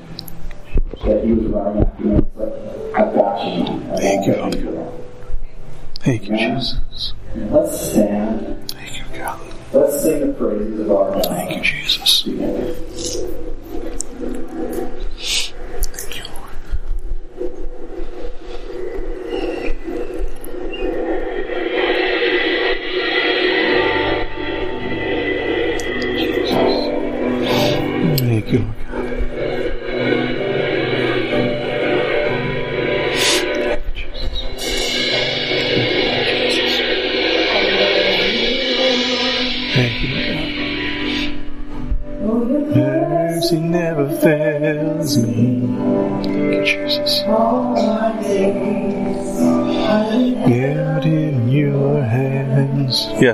[1.05, 2.17] that He was running after me.
[2.17, 2.53] It's like,
[2.99, 3.63] I've got you.
[3.63, 3.91] man.
[3.91, 4.91] I've Thank you, got Father.
[5.99, 7.13] Thank you, Jesus.
[7.35, 8.71] Let's stand.
[8.71, 9.39] Thank you, God.
[9.73, 11.25] Let's sing the praises of our God.
[11.27, 12.23] Thank you, Jesus.
[12.23, 13.47] together.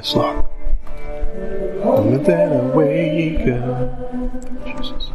[0.07, 0.45] Yes, Lord.
[2.05, 3.91] With that I wake up.
[4.65, 5.11] Jesus.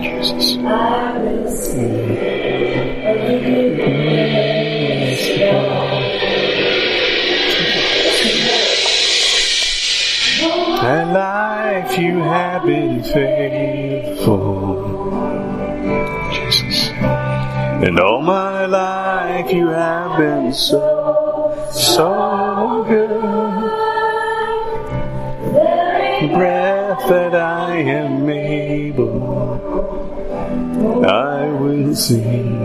[0.00, 0.48] Jesus.
[1.74, 2.22] Mm.
[10.82, 14.40] And life you have been faithful.
[16.32, 16.88] Jesus.
[17.84, 21.01] And all my life you have been so,
[21.72, 23.20] so good.
[26.34, 29.24] Breath that I am able,
[31.04, 32.58] I will sing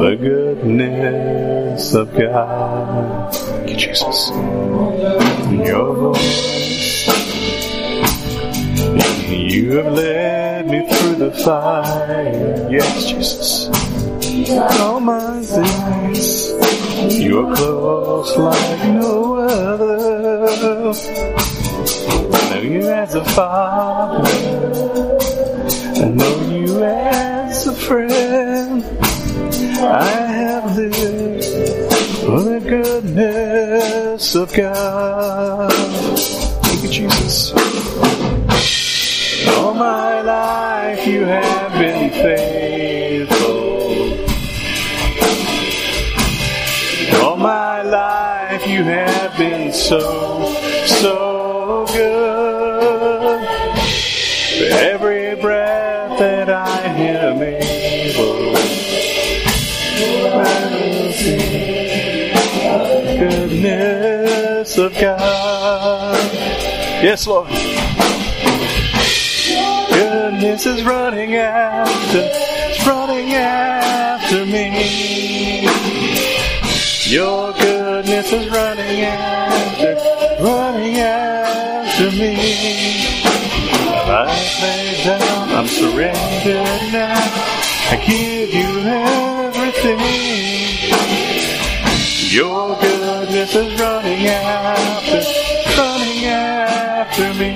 [0.00, 3.34] the goodness of God.
[3.68, 4.30] You, Jesus.
[5.68, 7.06] Your voice.
[9.30, 12.68] You have led me through the fire.
[12.70, 13.68] Yes, Jesus.
[14.80, 16.79] All my days.
[17.08, 20.92] You are close like no other.
[22.30, 24.28] I know you as a father.
[25.96, 28.84] I know you as a friend.
[29.82, 31.44] I have lived
[32.20, 35.72] for the goodness of God.
[35.72, 37.69] Thank you, Jesus.
[49.90, 50.54] So,
[50.86, 53.42] so good.
[54.70, 58.56] Every breath that I am able,
[60.38, 62.34] I sing
[63.04, 66.32] the goodness of God.
[67.02, 67.48] Yes, Lord.
[69.90, 75.66] Goodness is running after, it's running after me.
[77.10, 77.52] Your
[78.10, 79.94] goodness is running after,
[80.42, 82.34] running after me.
[84.02, 84.26] I
[84.62, 87.14] lay down, I'm surrendered now.
[87.90, 88.70] I give you
[89.06, 90.00] everything.
[92.32, 95.20] Your goodness is running after,
[95.78, 97.50] running after me.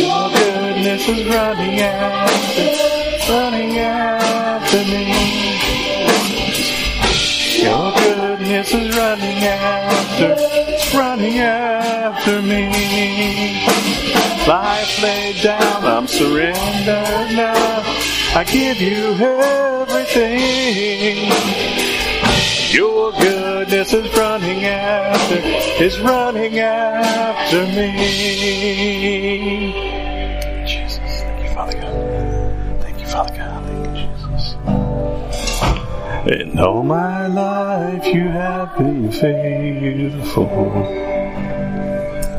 [0.00, 5.41] Your goodness is running after, running after me.
[9.44, 10.36] After,
[10.96, 12.68] running after me.
[14.46, 17.82] Life laid down, I'm surrendered now.
[18.34, 19.14] I give you
[19.82, 20.62] everything.
[22.72, 25.38] Your goodness is running after,
[25.84, 27.92] is running after me.
[30.66, 31.91] Jesus, thank you, Father God.
[36.24, 40.46] And all my life you have been faithful.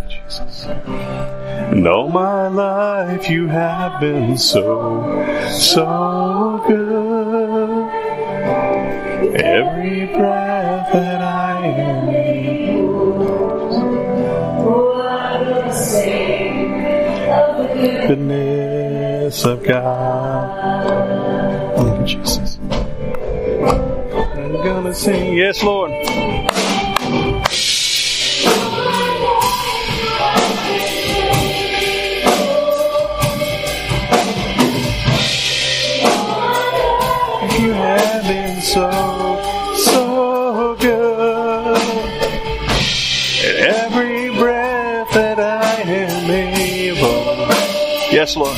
[0.07, 0.65] Jesus.
[0.65, 5.03] And all my life you have been so,
[5.51, 7.89] so good.
[9.35, 12.03] Every breath that I am.
[18.07, 20.53] Goodness of God.
[21.99, 22.42] You, Jesus.
[24.93, 25.33] Sing.
[25.35, 25.91] Yes, Lord.
[37.59, 38.89] You have been so,
[39.77, 41.77] so good.
[43.43, 47.07] Every breath that I am able.
[48.13, 48.55] Yes, Lord.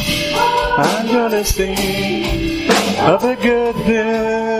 [0.77, 2.69] I'm gonna sing
[2.99, 4.54] of the goodness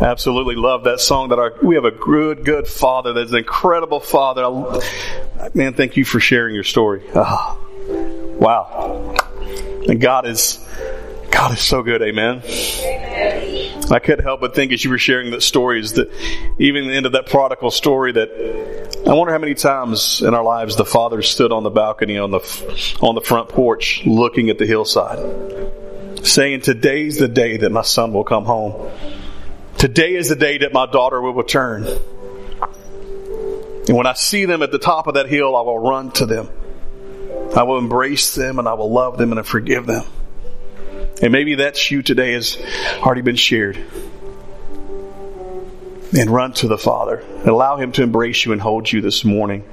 [0.01, 3.13] Absolutely love that song that our, we have a good, good father.
[3.13, 4.43] That's an incredible father.
[4.45, 7.01] I, man, thank you for sharing your story.
[7.15, 7.57] Oh,
[8.39, 9.15] wow.
[9.87, 10.63] And God is,
[11.31, 12.03] God is so good.
[12.03, 12.43] Amen.
[13.89, 16.11] I couldn't help but think as you were sharing that stories that
[16.59, 20.43] even the end of that prodigal story that I wonder how many times in our
[20.43, 24.57] lives the father stood on the balcony on the, on the front porch looking at
[24.57, 25.19] the hillside
[26.27, 28.91] saying, today's the day that my son will come home.
[29.77, 31.85] Today is the day that my daughter will return.
[33.87, 36.25] And when I see them at the top of that hill, I will run to
[36.25, 36.49] them.
[37.55, 40.05] I will embrace them and I will love them and I forgive them.
[41.21, 42.57] And maybe that's you today has
[42.97, 43.77] already been shared.
[46.17, 49.25] And run to the Father and allow Him to embrace you and hold you this
[49.25, 49.63] morning.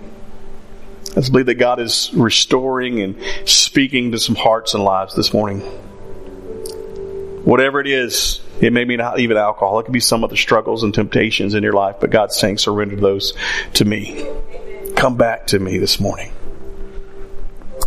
[1.15, 5.61] Just believe that God is restoring and speaking to some hearts and lives this morning.
[7.45, 9.79] Whatever it is, it may be not even alcohol.
[9.79, 12.59] It could be some of the struggles and temptations in your life, but God's saying,
[12.59, 13.35] surrender those
[13.75, 14.27] to me.
[14.97, 16.33] Come back to me this morning.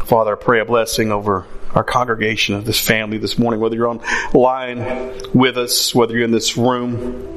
[0.05, 3.89] Father, I pray a blessing over our congregation of this family this morning, whether you're
[3.89, 7.35] online with us, whether you're in this room,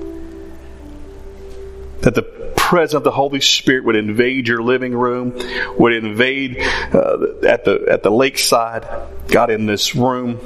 [2.01, 2.23] that the
[2.57, 5.39] presence of the Holy Spirit would invade your living room,
[5.79, 8.87] would invade uh, at the at the lakeside,
[9.29, 10.39] God, in this room.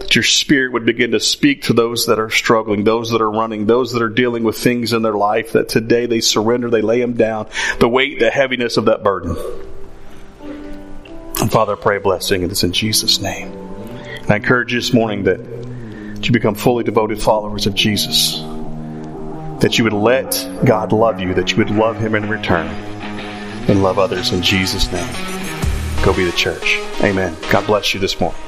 [0.00, 3.30] That your Spirit would begin to speak to those that are struggling, those that are
[3.30, 5.52] running, those that are dealing with things in their life.
[5.52, 7.48] That today they surrender, they lay them down,
[7.78, 9.36] the weight, the heaviness of that burden.
[11.40, 13.52] And Father, I pray a blessing, and it's in Jesus' name.
[13.52, 15.38] And I encourage you this morning that
[16.24, 18.40] you become fully devoted followers of Jesus.
[19.60, 22.66] That you would let God love you, that you would love Him in return,
[23.68, 25.14] and love others in Jesus' name.
[26.02, 26.78] Go be the church.
[27.02, 27.36] Amen.
[27.50, 28.40] God bless you this morning.